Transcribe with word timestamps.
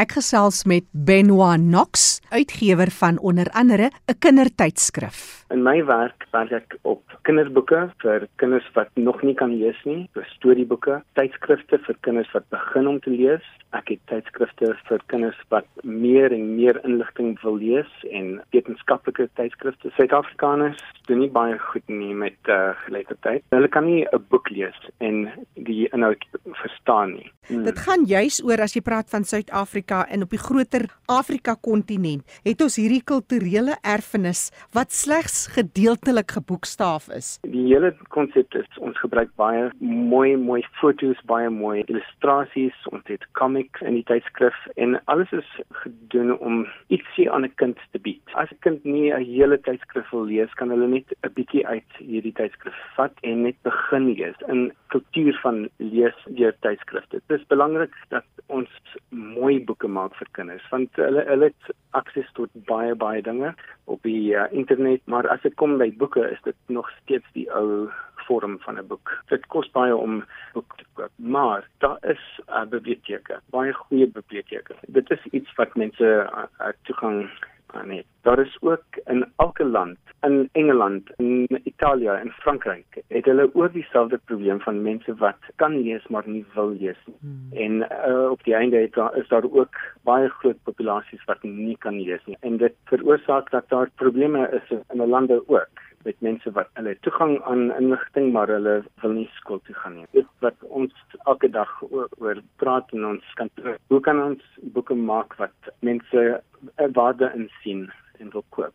Ek 0.00 0.14
gesels 0.16 0.62
met 0.64 0.86
Benoit 0.96 1.60
Knox, 1.60 2.20
uitgewer 2.32 2.88
van 2.90 3.18
onder 3.18 3.50
andere 3.52 3.90
'n 4.08 4.18
kindertydskrif. 4.18 5.39
In 5.50 5.64
my 5.66 5.80
werk 5.82 6.26
werk 6.30 6.52
ek 6.54 6.76
op 6.86 7.16
kinderboeke 7.26 7.80
vir 8.02 8.26
kinders 8.38 8.66
wat 8.76 8.90
nog 8.94 9.18
nie 9.26 9.34
kan 9.34 9.50
lees 9.58 9.78
nie, 9.88 10.04
vir 10.14 10.26
storieboeke, 10.36 11.00
tydskrifte 11.18 11.80
vir 11.86 11.96
kinders 12.06 12.30
wat 12.36 12.46
begin 12.54 12.86
om 12.86 13.00
te 13.02 13.10
lees. 13.10 13.46
Ek 13.74 13.90
het 13.90 14.02
tydskrifte 14.10 14.70
vir 14.86 15.02
kinders 15.10 15.40
wat 15.50 15.66
meer 15.82 16.30
en 16.34 16.52
meer 16.54 16.78
inligting 16.86 17.34
wil 17.42 17.58
lees 17.58 17.90
en 18.10 18.38
wetenskaplike 18.54 19.26
tydskrifte. 19.38 19.90
Suid-Afrikaners 19.96 20.78
doen 21.08 21.22
nie 21.24 21.30
baie 21.34 21.58
goed 21.70 21.86
nie 21.90 22.14
met 22.14 22.38
uh, 22.50 22.70
geletterdheid. 22.84 23.42
Hulle 23.54 23.70
kan 23.74 23.86
nie 23.86 24.06
'n 24.06 24.22
boek 24.30 24.50
lees 24.54 24.78
en 24.98 25.28
die 25.54 25.88
inhoud 25.90 26.22
verstaan 26.62 27.14
nie. 27.18 27.30
Hmm. 27.48 27.64
Dit 27.64 27.78
gaan 27.78 28.06
juis 28.06 28.38
oor 28.44 28.60
as 28.62 28.74
jy 28.74 28.82
praat 28.86 29.10
van 29.10 29.24
Suid-Afrika 29.24 30.06
en 30.06 30.22
op 30.22 30.30
die 30.30 30.38
groter 30.38 30.86
Afrika 31.06 31.54
kontinent, 31.54 32.22
het 32.44 32.62
ons 32.62 32.76
hierdie 32.76 33.02
kulturele 33.02 33.74
erfenis 33.82 34.50
wat 34.72 34.92
slegs 34.92 35.39
gedeeltelik 35.46 36.30
geboekstaaf 36.30 37.08
is. 37.08 37.38
Die 37.42 37.66
hele 37.66 37.94
konsep 38.08 38.54
is 38.54 38.78
ons 38.78 38.98
gebruik 38.98 39.30
baie 39.40 39.70
mooi 39.80 40.36
mooi 40.36 40.62
foto's, 40.80 41.20
baie 41.30 41.50
mooi 41.50 41.84
illustrasies, 41.86 42.76
ons 42.92 43.06
het 43.06 43.24
comics 43.38 43.80
in 43.80 43.94
die 43.94 44.04
tydskrif 44.04 44.56
en 44.76 44.98
alles 45.04 45.32
is 45.32 45.50
gedoen 45.82 46.38
om 46.38 46.66
ietsie 46.88 47.30
aan 47.30 47.44
'n 47.44 47.54
kind 47.56 47.78
te 47.92 47.98
bied. 47.98 48.22
As 48.34 48.50
'n 48.52 48.58
kind 48.60 48.84
nie 48.84 49.12
'n 49.12 49.24
hele 49.24 49.58
tydskrif 49.58 50.10
wil 50.10 50.24
lees, 50.24 50.54
kan 50.54 50.70
hulle 50.70 50.88
net 50.88 51.08
'n 51.22 51.32
bietjie 51.34 51.66
uit 51.66 51.90
hierdie 51.98 52.34
tydskrif 52.34 52.74
vat 52.96 53.12
en 53.22 53.42
net 53.42 53.56
begin 53.62 54.14
lees 54.14 54.36
in 54.48 54.72
kultuur 54.88 55.38
van 55.42 55.68
lees 55.76 56.18
deur 56.26 56.54
tydskrifte. 56.60 57.20
Dit 57.28 57.40
is 57.40 57.46
belangrik 57.46 57.94
dat 58.08 58.24
ons 58.46 58.68
mooi 59.08 59.64
boeke 59.64 59.88
maak 59.88 60.14
vir 60.14 60.28
kinders 60.32 60.66
want 60.70 60.96
hulle 60.96 61.24
hulle 61.28 61.50
het 61.50 61.76
akses 61.98 62.28
tot 62.38 62.50
baie 62.70 62.94
baie 62.94 63.22
dinge 63.22 63.54
op 63.90 64.02
die 64.06 64.32
uh, 64.32 64.46
internet, 64.50 65.02
maar 65.04 65.28
as 65.28 65.42
dit 65.42 65.54
kom 65.54 65.78
by 65.80 65.90
boeke 65.98 66.22
is 66.30 66.40
dit 66.46 66.56
nog 66.66 66.90
steeds 67.02 67.26
die 67.34 67.48
ou 67.52 67.90
vorm 68.26 68.58
van 68.64 68.78
'n 68.78 68.86
boek. 68.86 69.10
Dit 69.28 69.46
kos 69.46 69.70
baie 69.70 69.96
om 69.96 70.24
boeke 70.52 70.76
te 70.76 70.84
koop, 70.94 71.12
maar 71.16 71.68
daar 71.78 71.98
is 72.00 72.24
uh, 72.48 72.64
biblioteke, 72.74 73.40
baie 73.50 73.72
goeie 73.72 74.06
biblioteke. 74.06 74.74
Dit 74.86 75.10
is 75.10 75.24
iets 75.30 75.54
wat 75.54 75.74
mense 75.74 76.04
uh, 76.04 76.44
uh, 76.60 76.72
toegang 76.82 77.30
aan 77.72 77.90
het. 77.90 78.06
Daar 78.22 78.38
is 78.38 78.56
ook 78.60 78.84
in 79.04 79.26
elke 79.36 79.64
land, 79.64 79.98
in 80.20 80.48
Engeland, 80.52 81.10
in 81.16 81.60
Italië 81.64 82.08
en 82.08 82.30
Frankryk, 82.30 83.02
het 83.08 83.24
hulle 83.24 83.50
ook 83.52 83.72
dieselfde 83.72 84.20
probleem 84.24 84.60
van 84.60 84.82
mense 84.82 85.14
wat 85.14 85.38
kan 85.56 85.80
lees 85.80 86.06
maar 86.06 86.28
nie 86.28 86.44
wil 86.54 86.68
lees 86.68 86.98
nie. 87.06 87.16
Hmm. 87.20 87.48
En 87.52 87.88
uh, 88.08 88.30
op 88.30 88.44
die 88.44 88.54
einde 88.54 88.76
het 88.76 88.92
daar 88.92 89.16
is 89.16 89.28
daar 89.28 89.44
ook 89.50 89.76
baie 90.02 90.28
groot 90.28 90.62
populasies 90.62 91.24
wat 91.24 91.42
nie 91.42 91.76
kan 91.78 92.00
lees 92.00 92.24
nie. 92.24 92.36
En 92.40 92.56
dit 92.56 92.74
veroorsaak 92.84 93.50
dat 93.50 93.68
daar 93.68 93.90
probleme 93.94 94.48
is 94.50 94.70
in 94.70 95.02
'n 95.02 95.08
lande 95.08 95.42
ook 95.46 95.89
met 96.04 96.20
mense 96.20 96.50
wat 96.56 96.68
hulle 96.78 96.94
toegang 97.06 97.34
aan 97.50 97.70
inligting 97.76 98.32
maar 98.32 98.48
hulle 98.48 98.76
wil 99.02 99.16
nie 99.16 99.28
skool 99.38 99.60
toe 99.66 99.74
gaan 99.82 99.96
nie. 99.98 100.06
Dit 100.16 100.28
wat 100.44 100.56
ons 100.68 100.94
elke 101.26 101.50
dag 101.52 101.70
oor, 101.88 102.08
oor 102.18 102.40
praat 102.62 102.92
in 102.96 103.04
ons 103.04 103.34
kantoor. 103.40 103.76
Hoe 103.92 104.00
kan 104.00 104.22
ons 104.22 104.44
boeke 104.76 104.94
maak 104.94 105.36
wat 105.42 105.72
mense 105.80 106.42
'n 106.78 106.92
waarde 106.92 107.30
in 107.34 107.50
sien 107.62 107.90
en 108.18 108.30
wil 108.32 108.44
koop? 108.48 108.74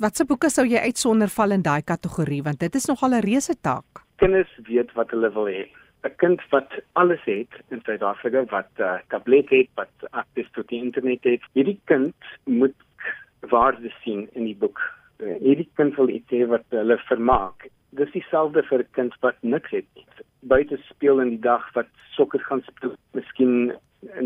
Watse 0.00 0.24
boeke 0.24 0.50
sou 0.50 0.66
jy 0.66 0.78
uitsonder 0.78 1.28
val 1.28 1.50
in 1.50 1.62
daai 1.62 1.82
kategorie 1.82 2.42
want 2.42 2.60
dit 2.60 2.74
is 2.74 2.86
nogal 2.86 3.14
'n 3.14 3.22
reuse 3.22 3.54
taak. 3.60 4.02
Kinders 4.16 4.50
weet 4.68 4.92
wat 4.94 5.10
hulle 5.10 5.30
wil 5.30 5.46
hê. 5.46 5.68
'n 6.04 6.16
Kind 6.16 6.40
wat 6.50 6.70
alles 6.92 7.22
het 7.24 7.48
in 7.70 7.80
Suid-Afrika 7.84 8.44
wat 8.50 8.70
'n 8.78 8.82
uh, 8.82 8.98
tablet 9.08 9.48
het, 9.50 9.68
wat 9.74 9.92
akses 10.10 10.50
tot 10.52 10.68
die 10.68 10.82
internet 10.82 11.24
het, 11.24 11.42
hierdie 11.52 11.80
kind 11.84 12.14
moet 12.44 12.74
waarde 13.40 13.90
sien 14.02 14.28
in 14.32 14.44
die 14.44 14.56
boek 14.56 14.80
hierdie 15.18 15.68
kind 15.78 15.96
wil 15.96 16.08
iets 16.08 16.30
hê 16.30 16.44
wat 16.50 16.64
hulle 16.74 16.98
vermaak. 17.08 17.68
Dis 17.98 18.10
dieselfde 18.12 18.62
vir 18.62 18.80
'n 18.80 18.92
kind 18.92 19.14
wat 19.20 19.36
niks 19.42 19.70
het. 19.70 20.24
Buite 20.42 20.78
speel 20.90 21.20
in 21.20 21.30
die 21.30 21.40
dag 21.40 21.64
wat 21.74 21.88
sokker 22.16 22.40
gaan 22.40 22.62
speel, 22.62 22.96
miskien 23.12 23.72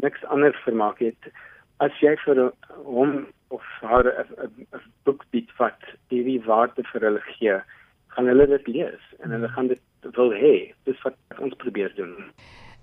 niks 0.03 0.25
anders 0.25 0.56
vermaak 0.65 0.99
het. 0.99 1.32
As 1.81 1.93
jy 2.00 2.16
vir 2.25 2.53
hom 2.84 3.26
of 3.50 3.62
haar 3.81 4.06
'n 4.06 4.81
boek 5.04 5.25
bied 5.31 5.50
wat 5.59 5.81
hierdie 6.10 6.43
waarde 6.44 6.82
vir 6.93 7.00
hulle 7.00 7.20
gee, 7.20 7.60
gaan 8.09 8.26
hulle 8.26 8.47
dit 8.47 8.66
lees 8.66 9.05
en 9.22 9.31
hulle 9.31 9.49
gaan 9.49 9.69
dit 9.69 9.81
wil 10.16 10.32
hê. 10.32 10.72
Dis 10.84 11.03
wat 11.03 11.15
ons 11.38 11.55
probeer 11.55 11.94
doen. 11.94 12.15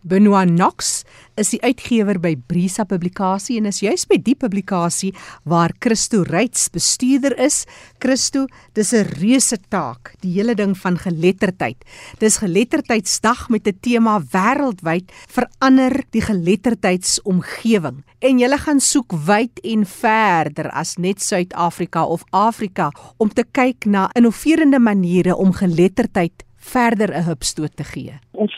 Benoit 0.06 0.46
Knox 0.46 1.00
is 1.34 1.50
die 1.56 1.60
uitgewer 1.66 2.20
by 2.22 2.36
Brisa 2.38 2.84
Publikasie 2.86 3.56
en 3.58 3.66
is 3.66 3.80
juis 3.82 4.04
by 4.06 4.20
die 4.22 4.36
publikasie 4.38 5.10
waar 5.50 5.74
Christo 5.82 6.22
Reits 6.30 6.68
bestuurder 6.70 7.34
is. 7.42 7.64
Christo, 7.98 8.46
dis 8.78 8.94
'n 8.94 9.10
reuse 9.18 9.58
taak, 9.70 10.14
die 10.22 10.32
hele 10.38 10.54
ding 10.54 10.78
van 10.78 10.98
geletterdheid. 10.98 11.82
Dis 12.20 12.38
geletterdheidsdag 12.38 13.50
met 13.50 13.68
'n 13.68 13.80
tema 13.82 14.22
wêreldwyd 14.22 15.10
verander 15.28 16.04
die 16.12 16.22
geletterdheidsomgewing. 16.22 18.04
En 18.22 18.40
jy 18.40 18.58
gaan 18.58 18.80
soek 18.80 19.12
wyd 19.26 19.60
en 19.64 19.86
verder 19.86 20.70
as 20.70 20.98
net 20.98 21.22
Suid-Afrika 21.22 22.06
of 22.06 22.24
Afrika 22.30 22.92
om 23.18 23.30
te 23.30 23.44
kyk 23.52 23.86
na 23.86 24.10
innoverende 24.14 24.80
maniere 24.80 25.36
om 25.36 25.52
geletterdheid 25.52 26.44
verder 26.58 27.10
'n 27.10 27.24
hupstoot 27.24 27.76
te 27.76 27.84
gee. 27.84 28.20
Ons 28.32 28.54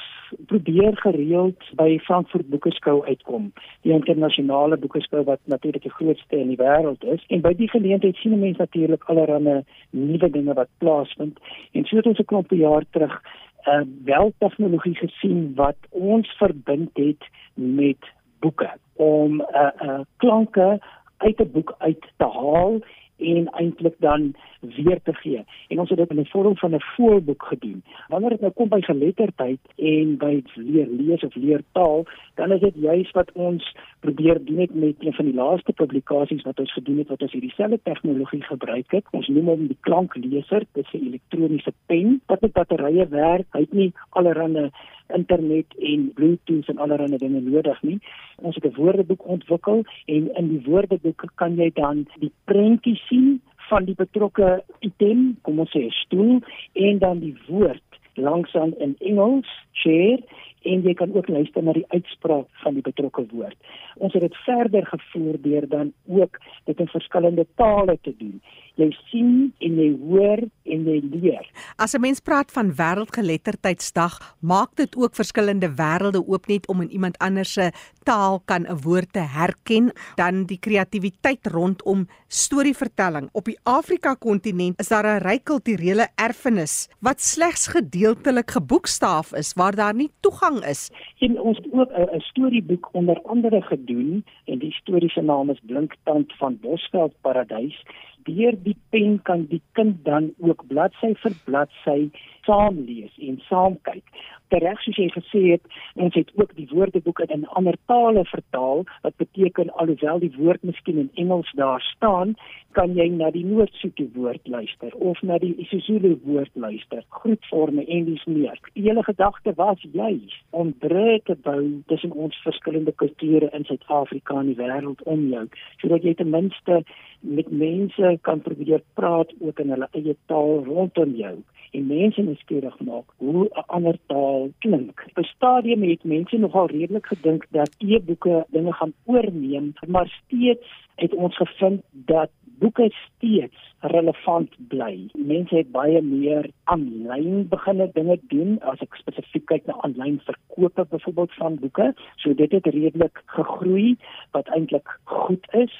probeer 0.45 0.97
gereeld 0.97 1.63
by 1.75 1.99
Frankfurt 1.99 2.49
Boekeskou 2.49 3.05
uitkom, 3.05 3.51
die 3.81 3.93
internasionale 3.93 4.77
boekeskou 4.77 5.23
wat 5.23 5.39
natuurlik 5.43 5.81
die 5.81 5.91
grootste 5.91 6.37
in 6.37 6.47
die 6.47 6.59
wêreld 6.59 7.03
is. 7.03 7.23
En 7.27 7.41
by 7.41 7.53
die 7.53 7.69
geleentheid 7.69 8.15
sien 8.15 8.39
mense 8.39 8.61
natuurlik 8.61 9.03
allerlei 9.03 9.63
nuwe 9.89 10.29
dinge 10.29 10.53
wat 10.53 10.69
plaasvind. 10.77 11.39
En 11.71 11.85
so 11.85 11.95
het 11.95 12.05
ons 12.05 12.19
'n 12.19 12.25
klomp 12.25 12.51
jaar 12.51 12.85
terug 12.91 13.21
'n 13.67 13.69
uh, 13.69 13.85
wel 14.03 14.33
tegnologie 14.37 14.95
gesien 14.95 15.51
wat 15.55 15.77
ons 15.89 16.27
verbind 16.37 16.89
het 16.93 17.23
met 17.53 18.01
boeke 18.39 18.69
om 18.95 19.41
'n 19.41 19.45
uh, 19.53 19.69
uh, 19.81 19.99
klanke 20.17 20.79
uit 21.17 21.39
'n 21.39 21.51
boek 21.51 21.75
uit 21.77 22.03
te 22.17 22.25
haal 22.25 22.79
en 23.17 23.49
eintlik 23.49 23.95
dan 23.99 24.35
weer 24.75 24.99
te 25.03 25.13
gee. 25.13 25.43
En 25.67 25.79
ons 25.79 25.89
het 25.89 25.97
dit 25.97 26.09
in 26.09 26.19
'n 26.19 26.25
vorm 26.25 26.57
van 26.57 26.75
'n 26.75 26.81
voorboek 26.95 27.43
gedoen. 27.43 27.83
Wanneer 28.07 28.29
dit 28.29 28.41
nou 28.41 28.51
kom 28.51 28.69
by 28.69 28.81
geletterdheid 28.81 29.59
en 29.75 30.17
by 30.17 30.43
leer 30.55 30.87
lees 30.89 31.23
of 31.23 31.35
leer 31.35 31.61
taal, 31.71 32.05
dan 32.35 32.51
is 32.51 32.59
dit 32.59 32.75
juis 32.75 33.11
wat 33.11 33.31
ons 33.31 33.75
probeer 33.99 34.45
doen 34.45 34.55
met 34.55 34.75
met 34.75 34.95
een 34.99 35.13
van 35.13 35.25
die 35.25 35.33
laaste 35.33 35.73
publikasies 35.73 36.43
wat 36.43 36.59
ons 36.59 36.73
gedoen 36.73 36.97
het 36.97 37.07
wat 37.07 37.21
ons 37.21 37.31
hierdie 37.31 37.53
selfde 37.55 37.79
tegnologie 37.83 38.43
gebruik 38.43 38.91
het. 38.91 39.05
Ons 39.11 39.27
noem 39.27 39.47
hom 39.47 39.67
die 39.67 39.77
klankleser. 39.79 40.63
Dit 40.73 40.85
is 40.85 40.93
'n 40.93 41.05
elektroniese 41.05 41.73
pen 41.85 42.21
wat 42.25 42.41
met 42.41 42.51
batterye 42.51 43.07
werk. 43.07 43.45
Hy 43.51 43.59
het 43.59 43.73
nie 43.73 43.93
allerlei 44.09 44.69
internet 45.07 45.65
en 45.79 46.11
bluetooth 46.13 46.67
en 46.67 46.77
allerlei 46.77 47.17
dinge 47.17 47.39
nodig 47.41 47.81
nie. 47.81 47.99
Ons 48.35 48.55
het 48.55 48.65
'n 48.65 48.75
woordeboek 48.75 49.27
ontwikkel 49.27 49.83
en 50.05 50.33
in 50.33 50.47
die 50.47 50.63
woordeboek 50.65 51.23
kan 51.35 51.55
jy 51.55 51.71
dan 51.73 52.07
die 52.19 52.31
prentjies 52.43 53.07
sien 53.07 53.41
van 53.69 53.85
die 53.85 53.95
betrokke 53.97 54.63
item, 54.85 55.37
kom 55.41 55.59
ons 55.63 55.73
sê 55.75 55.87
stoel 56.03 56.39
en 56.73 56.99
dan 57.03 57.21
die 57.23 57.35
woord 57.47 57.83
langsaan 58.17 58.73
in 58.81 58.95
Engels, 58.99 59.49
chair 59.71 60.19
en 60.67 60.83
jy 60.85 60.93
kan 60.99 61.13
ook 61.15 61.27
luister 61.31 61.63
na 61.63 61.73
die 61.77 61.85
uitspraak 61.95 62.47
van 62.63 62.77
die 62.77 62.85
betrokke 62.85 63.25
woord. 63.31 63.57
Ons 63.97 64.13
het 64.17 64.25
dit 64.25 64.37
verder 64.45 64.85
gevoer 64.85 65.41
deur 65.41 65.67
dan 65.69 65.93
ook 66.05 66.39
dit 66.69 66.79
in 66.79 66.87
verskillende 66.87 67.47
tale 67.55 67.97
te 68.01 68.13
doen. 68.17 68.41
Jy 68.77 68.91
sien 69.09 69.31
en 69.65 69.77
jy 69.81 69.87
hoor 69.97 70.43
en 70.69 70.83
jy 70.85 70.99
leer. 71.01 71.45
As 71.77 71.95
'n 71.95 72.01
mens 72.01 72.19
praat 72.19 72.51
van 72.51 72.75
wêreldgeletterdheidsdag, 72.75 74.37
maak 74.39 74.75
dit 74.75 74.95
ook 74.95 75.15
verskillende 75.15 75.69
wêrelde 75.69 76.21
oop 76.27 76.47
net 76.47 76.67
om 76.67 76.81
in 76.81 76.91
iemand 76.91 77.17
anders 77.17 77.53
se 77.53 77.71
taal 78.03 78.41
kan 78.45 78.67
'n 78.67 78.81
woord 78.83 79.13
te 79.13 79.19
herken, 79.19 79.91
dan 80.15 80.45
die 80.45 80.59
kreatiwiteit 80.59 81.47
rondom 81.47 82.07
storievertelling. 82.27 83.29
Op 83.31 83.45
die 83.45 83.59
Afrika 83.63 84.13
kontinent 84.13 84.79
is 84.79 84.87
daar 84.87 85.05
'n 85.05 85.23
ryk 85.23 85.43
kulturele 85.43 86.07
erfenis 86.15 86.87
wat 86.99 87.21
slegs 87.21 87.67
gedeeltelik 87.67 88.51
geboekstaaf 88.51 89.33
is 89.33 89.53
waar 89.53 89.75
daar 89.75 89.93
nie 89.93 90.11
toegang 90.19 90.56
is. 90.63 90.89
En 91.19 91.39
ons 91.41 91.57
het 91.57 91.67
ook 91.71 91.91
'n 91.91 92.19
storieboek 92.19 92.89
onder 92.91 93.21
andere 93.21 93.61
gedoen 93.61 94.25
en 94.45 94.57
die 94.57 94.73
storie 94.73 95.09
se 95.09 95.21
naam 95.21 95.49
is 95.49 95.59
Blinktand 95.65 96.33
van 96.37 96.57
Bosveld 96.61 97.13
Paradys 97.21 97.83
deur 98.27 98.55
die 98.63 98.75
pen 98.89 99.21
kan 99.21 99.45
die 99.51 99.61
kind 99.71 100.03
dan 100.05 100.33
ook 100.43 100.65
bladsy 100.67 101.13
vir 101.23 101.35
bladsy 101.45 102.09
saam 102.47 102.83
lees 102.87 103.13
en 103.29 103.39
saam 103.47 103.77
kyk. 103.87 104.03
Tereg 104.53 104.79
soos 104.83 104.99
jy 104.99 105.07
gesê 105.11 105.41
het, 105.53 105.63
ons 105.95 106.15
het 106.15 106.29
ook 106.39 106.53
die 106.55 106.67
woordeboek 106.71 107.19
in 107.27 107.47
ander 107.59 107.75
tale 107.91 108.23
vertaal 108.29 108.85
wat 109.03 109.17
beteken 109.23 109.73
alhoewel 109.81 110.21
die 110.23 110.31
woord 110.37 110.63
miskien 110.63 111.01
in 111.03 111.11
Engels 111.23 111.51
daar 111.59 111.83
staan, 111.95 112.35
kan 112.77 112.93
jy 112.95 113.07
na 113.09 113.31
die 113.33 113.43
Noord-Sotho 113.45 114.05
woord 114.13 114.47
luister 114.53 114.93
of 115.09 115.19
na 115.25 115.39
die 115.41 115.53
isiZulu 115.63 116.13
woord 116.27 116.53
luister, 116.53 117.01
groetforme 117.19 117.83
en 117.85 118.05
dis 118.05 118.25
meer. 118.29 118.59
Die 118.75 118.85
hele 118.85 119.03
gedagte 119.07 119.53
was 119.57 119.83
juis 119.91 120.37
om 120.51 120.71
brûe 120.83 121.17
te 121.25 121.35
bou 121.47 121.63
tussen 121.91 122.13
ons 122.13 122.37
verskillende 122.45 122.93
kulture 123.01 123.49
in 123.57 123.65
Suid-Afrika 123.67 124.39
en 124.39 124.51
die 124.51 124.59
wêreld 124.61 125.03
om 125.09 125.27
jou, 125.33 125.45
sodat 125.81 126.05
jy 126.05 126.13
ten 126.19 126.31
minste 126.31 126.83
met 127.19 127.51
mense 127.51 128.17
kan 128.21 128.41
probeer 128.45 128.83
praat 128.99 129.33
ook 129.39 129.59
in 129.59 129.73
hulle 129.73 129.89
eie 129.97 130.15
taal 130.31 130.61
rondom 130.69 131.15
jou 131.17 131.35
en 131.77 131.87
mense 131.87 132.21
nuuskierig 132.21 132.77
maak 132.89 133.07
hoe 133.23 133.43
'n 133.45 133.65
ander 133.77 133.97
taal 134.11 134.36
klink. 134.63 135.05
Op 135.09 135.17
'n 135.23 135.31
stadium 135.35 135.81
het 135.83 136.03
mense 136.03 136.37
nogal 136.37 136.67
redelik 136.67 137.05
gedink 137.05 137.45
dat 137.49 137.75
e-boeke 137.77 138.45
dinge 138.49 138.73
gaan 138.73 138.93
oorneem, 139.05 139.73
maar 139.87 140.21
steeds 140.23 140.67
het 140.95 141.13
ons 141.13 141.35
gevind 141.35 141.81
dat 141.91 142.29
boeke 142.59 142.89
steeds 143.05 143.75
relevant 143.79 144.49
bly. 144.71 145.09
Mense 145.13 145.55
het 145.55 145.69
baie 145.71 146.01
meer 146.01 146.49
aanlyn 146.71 147.45
beginne 147.51 147.89
dinge 147.93 148.17
doen 148.31 148.57
as 148.71 148.81
ek 148.85 148.97
spesifiek 149.01 149.45
kyk 149.51 149.67
na 149.69 149.77
aanlyn 149.85 150.17
verkope 150.25 150.87
byvoorbeeld 150.93 151.37
van 151.37 151.59
boeke. 151.61 151.91
So 152.23 152.33
dit 152.33 152.51
het 152.51 152.65
redelik 152.73 153.21
gegroei 153.37 153.95
wat 154.35 154.49
eintlik 154.57 154.97
goed 155.03 155.45
is. 155.53 155.73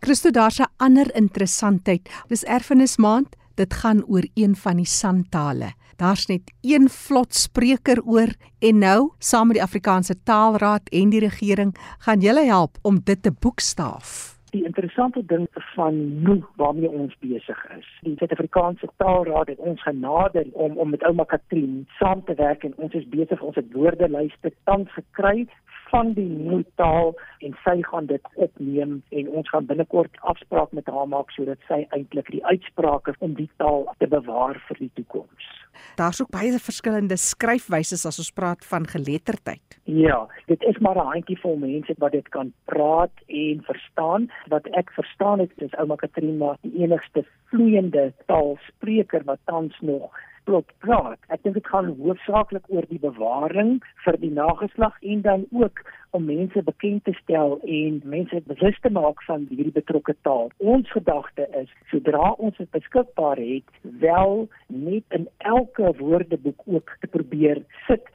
Christo 0.00 0.30
daar's 0.30 0.60
'n 0.60 0.72
ander 0.76 1.14
interessantheid. 1.14 2.10
Dis 2.28 2.44
erfenismaand 2.44 3.36
dit 3.54 3.74
gaan 3.74 4.04
oor 4.06 4.26
een 4.34 4.56
van 4.56 4.76
die 4.76 4.86
santale. 4.86 5.72
Daar's 5.96 6.26
net 6.26 6.52
een 6.60 6.88
vlot 6.88 7.34
spreker 7.34 8.02
oor 8.04 8.32
en 8.58 8.78
nou, 8.78 9.10
saam 9.18 9.46
met 9.46 9.58
die 9.58 9.62
Afrikaanse 9.62 10.16
Taalraad 10.22 10.88
en 10.90 11.10
die 11.10 11.20
regering, 11.20 11.74
gaan 11.98 12.20
julle 12.20 12.44
help 12.44 12.78
om 12.82 13.00
dit 13.04 13.22
te 13.22 13.32
boekstaaf. 13.32 14.34
Die 14.50 14.64
interessante 14.64 15.24
ding 15.26 15.48
van 15.74 16.22
nou 16.22 16.38
waarmee 16.56 16.90
ons 16.90 17.16
besig 17.18 17.58
is. 17.78 17.86
Die 18.06 18.14
Suid-Afrikaanse 18.18 18.88
Taalraad 18.96 19.48
het 19.48 19.58
ons 19.58 19.82
genader 19.82 20.46
om 20.52 20.78
om 20.78 20.90
met 20.90 21.02
ouma 21.02 21.24
Katrien 21.24 21.86
saam 21.98 22.24
te 22.24 22.34
werk 22.34 22.64
en 22.64 22.74
ons 22.76 22.94
is 22.94 23.08
besig 23.08 23.42
ons 23.42 23.56
het 23.58 23.72
woordelyste 23.72 24.52
tans 24.64 24.92
gekry 24.94 25.46
van 25.94 26.10
die 26.16 26.26
nuwe 26.26 26.64
taal 26.80 27.12
en 27.46 27.52
sy 27.62 27.76
gaan 27.86 28.08
dit 28.10 28.30
opneem 28.34 28.96
en 29.14 29.28
ons 29.38 29.50
gaan 29.52 29.66
binnekort 29.68 30.16
afspraak 30.30 30.72
met 30.74 30.88
haar 30.90 31.06
maak 31.10 31.30
sodat 31.36 31.60
sy 31.68 31.84
eintlik 31.94 32.32
die 32.34 32.42
uitsprake 32.50 33.14
om 33.22 33.36
die 33.38 33.50
taal 33.62 33.86
te 34.02 34.08
bewaar 34.10 34.58
vir 34.66 34.80
die 34.82 34.90
toekoms. 34.98 35.46
Daar's 35.98 36.18
ook 36.22 36.32
baie 36.34 36.58
verskillende 36.66 37.18
skryfwyse 37.20 38.00
as 38.10 38.18
ons 38.18 38.32
praat 38.34 38.66
van 38.66 38.90
geletterdheid. 38.90 39.78
Ja, 39.84 40.26
dit 40.50 40.62
is 40.70 40.78
maar 40.82 40.98
'n 40.98 41.12
handjie 41.14 41.38
vol 41.44 41.56
mense 41.62 41.94
wat 41.98 42.12
dit 42.12 42.28
kan 42.28 42.52
praat 42.64 43.14
en 43.26 43.62
verstaan. 43.70 44.30
Wat 44.48 44.66
ek 44.66 44.90
verstaan 44.90 45.38
het 45.38 45.52
is 45.56 45.74
ouma 45.78 45.96
Katrina 45.96 46.56
die 46.62 46.82
enigste 46.82 47.24
vloeiende 47.50 48.12
taalspreker 48.26 49.22
wat 49.24 49.38
tans 49.44 49.76
nog 49.80 50.10
plot 50.44 50.70
praat. 50.84 51.20
Ek 51.32 51.42
dink 51.42 51.56
dit 51.58 51.68
gaan 51.72 51.92
hoofsaaklik 51.98 52.66
oor 52.72 52.86
die 52.90 53.00
bewaring 53.02 53.76
vir 54.04 54.18
die 54.22 54.32
nageslag 54.32 54.96
en 55.02 55.22
dan 55.26 55.46
ook 55.52 55.82
om 56.14 56.26
mense 56.30 56.62
bekend 56.62 57.04
te 57.04 57.14
stel 57.18 57.56
en 57.66 58.00
mense 58.04 58.40
bewus 58.46 58.76
te 58.80 58.90
maak 58.94 59.22
van 59.26 59.46
hierdie 59.50 59.74
betrokke 59.74 60.14
taal. 60.26 60.52
Ons 60.58 60.90
gedagte 60.94 61.48
is 61.60 61.72
sodra 61.90 62.34
ons 62.38 62.56
dit 62.60 62.70
beskikbaar 62.76 63.40
het, 63.40 63.80
wel 64.04 64.46
net 64.68 65.18
in 65.18 65.26
elke 65.38 65.90
woordeboek 65.98 66.62
ook 66.66 66.96
te 67.00 67.10
probeer 67.16 67.64
sit 67.88 68.12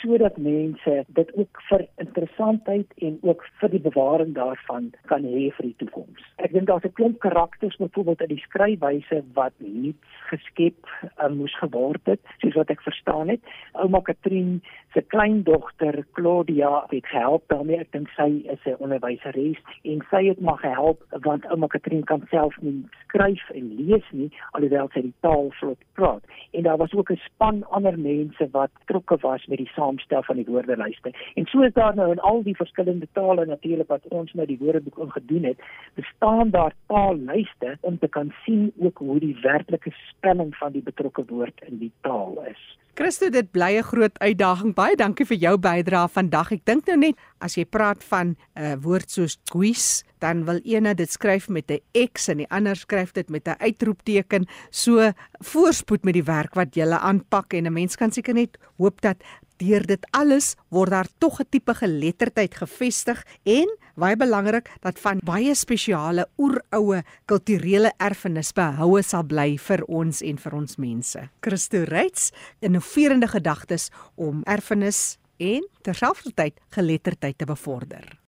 sodat 0.00 0.36
mense 0.36 1.04
dit 1.06 1.30
ook 1.36 1.62
vir 1.68 1.86
interessantheid 1.96 2.92
en 2.96 3.18
ook 3.22 3.44
vir 3.60 3.70
die 3.74 3.82
bewaring 3.84 4.34
daarvan 4.34 4.90
kan 5.12 5.24
hê 5.24 5.48
vir 5.56 5.68
die 5.70 5.76
toekoms. 5.82 6.22
Ek 6.36 6.52
dink 6.52 6.66
daar's 6.66 6.84
'n 6.84 6.92
klomp 6.92 7.18
karakters 7.18 7.76
byvoorbeeld 7.76 8.20
in 8.20 8.34
die 8.34 8.44
skryfwyse 8.46 9.22
wat 9.34 9.52
nie 9.58 9.94
geskep 10.30 10.86
um, 11.24 11.36
moes 11.36 11.56
geword 11.58 12.04
het 12.04 12.20
soos 12.38 12.54
wat 12.54 12.70
ek 12.70 12.82
verstaan 12.82 13.28
het. 13.28 13.40
Ouma 13.72 14.00
Katrien 14.00 14.62
se 14.92 15.02
kleindogter 15.02 16.04
Claudia 16.12 16.84
het 16.90 17.06
gehelp 17.06 17.42
daarmee. 17.46 17.78
Ek 17.78 17.92
dink 17.92 18.08
sy 18.16 18.42
is 18.50 18.64
'n 18.66 18.78
onderwyseres 18.78 19.60
en 19.82 20.02
sy 20.10 20.26
het 20.28 20.40
maar 20.40 20.58
gehelp 20.58 21.04
want 21.22 21.46
ouma 21.46 21.66
Katrien 21.66 22.04
kan 22.04 22.26
self 22.30 22.56
nie 22.60 22.84
skryf 23.04 23.50
en 23.50 23.74
lees 23.76 24.06
nie 24.10 24.30
alhoewel 24.52 24.88
sy 24.94 25.02
die 25.02 25.14
taal 25.20 25.50
vlot 25.60 25.78
praat. 25.94 26.24
En 26.52 26.62
daar 26.62 26.76
was 26.76 26.92
ook 26.94 27.10
'n 27.10 27.20
span 27.24 27.64
ander 27.70 27.98
mense 27.98 28.48
wat 28.50 28.70
betrokke 28.78 29.16
was 29.20 29.46
met 29.46 29.58
die 29.58 29.70
saamstel 29.90 30.22
van 30.22 30.36
die 30.36 30.46
woordelyste. 30.46 31.12
En 31.34 31.46
so 31.46 31.62
is 31.62 31.72
daar 31.72 31.94
nou 31.94 32.10
in 32.12 32.20
al 32.20 32.42
die 32.42 32.56
verskillende 32.56 33.08
tale 33.12 33.46
natuurlik 33.46 33.88
wat 33.88 34.06
ons 34.08 34.32
nou 34.32 34.46
die 34.46 34.58
woordeboek 34.58 34.98
ingedoen 34.98 35.44
het, 35.44 35.58
bestaan 35.94 36.50
daar 36.50 36.74
taallyste 36.86 37.76
om 37.80 37.98
te 37.98 38.08
kan 38.08 38.32
sien 38.44 38.72
ook 38.78 38.98
hoe 38.98 39.18
die 39.20 39.36
werklike 39.42 39.92
spelling 40.08 40.54
van 40.56 40.72
die 40.72 40.82
betrokke 40.82 41.24
woord 41.26 41.60
in 41.66 41.78
die 41.78 41.92
taal 42.00 42.38
is. 42.50 42.78
Christo, 42.94 43.30
dit 43.30 43.50
bly 43.50 43.78
'n 43.78 43.82
groot 43.82 44.18
uitdaging. 44.18 44.74
Baie 44.74 44.96
dankie 44.96 45.24
vir 45.24 45.36
jou 45.36 45.56
bydrae 45.58 46.08
vandag. 46.08 46.52
Ek 46.52 46.64
dink 46.64 46.86
nou 46.86 46.96
net 46.96 47.14
as 47.40 47.54
jy 47.54 47.64
praat 47.64 48.04
van 48.04 48.36
'n 48.36 48.36
uh, 48.60 48.74
woord 48.82 49.10
soos 49.10 49.38
quiz, 49.50 50.02
dan 50.18 50.44
wil 50.44 50.60
een 50.64 50.84
dit 50.96 51.10
skryf 51.10 51.48
met 51.48 51.70
'n 51.70 51.80
X 52.12 52.28
en 52.28 52.36
die 52.36 52.50
ander 52.50 52.76
skryf 52.76 53.12
dit 53.12 53.30
met 53.30 53.48
'n 53.48 53.56
uitroepteken. 53.58 54.46
So 54.70 55.12
voorspoed 55.38 56.04
met 56.04 56.14
die 56.14 56.24
werk 56.24 56.54
wat 56.54 56.74
jy 56.74 56.84
aanpak 56.84 57.54
en 57.54 57.66
'n 57.66 57.72
mens 57.72 57.96
kan 57.96 58.10
seker 58.10 58.34
net 58.34 58.58
hoop 58.76 59.00
dat 59.00 59.16
deur 59.60 59.84
dit 59.86 60.06
alles 60.16 60.54
word 60.72 60.90
daar 60.90 61.08
tog 61.18 61.40
'n 61.40 61.48
tipe 61.50 61.74
geletterdheid 61.74 62.54
gevestig 62.54 63.24
en 63.44 63.68
baie 63.94 64.16
belangrik 64.16 64.70
dat 64.80 64.98
van 64.98 65.20
baie 65.24 65.54
spesiale 65.54 66.28
oeroue 66.38 67.02
kulturele 67.26 67.92
erfenis 67.98 68.52
behoue 68.52 69.02
sal 69.02 69.24
bly 69.24 69.58
vir 69.58 69.84
ons 69.88 70.22
en 70.22 70.38
vir 70.38 70.54
ons 70.54 70.76
mense. 70.76 71.28
Christo 71.40 71.84
Reits 71.84 72.32
innoverende 72.60 73.28
gedagtes 73.28 73.90
om 74.14 74.42
erfenis 74.44 75.18
en 75.38 75.68
terselfdertyd 75.82 76.60
geletterdheid 76.70 77.38
te 77.38 77.44
bevorder. 77.44 78.20